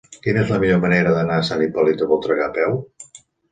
Quina 0.21 0.39
és 0.43 0.53
la 0.53 0.57
millor 0.63 0.81
manera 0.85 1.11
d'anar 1.17 1.37
a 1.43 1.45
Sant 1.51 1.63
Hipòlit 1.67 2.01
de 2.01 2.11
Voltregà 2.15 2.51
a 2.51 2.57
peu? 2.59 2.83